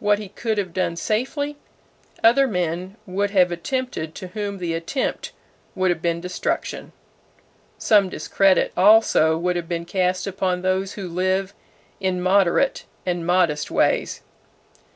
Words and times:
What 0.00 0.18
he 0.18 0.28
could 0.30 0.58
have 0.58 0.72
done 0.72 0.96
safely, 0.96 1.56
other 2.24 2.48
men 2.48 2.96
would 3.06 3.30
have 3.30 3.52
attempted 3.52 4.16
to 4.16 4.26
whom 4.26 4.58
the 4.58 4.74
attempt 4.74 5.30
would 5.76 5.90
have 5.92 6.02
been 6.02 6.20
destruction. 6.20 6.90
Some 7.78 8.08
discredit 8.08 8.72
also 8.76 9.38
would 9.38 9.54
have 9.54 9.68
been 9.68 9.84
cast 9.84 10.26
upon 10.26 10.62
those 10.62 10.94
who 10.94 11.08
live 11.08 11.54
in 12.00 12.20
moderate 12.20 12.84
and 13.06 13.24
modest 13.24 13.70
ways. 13.70 14.22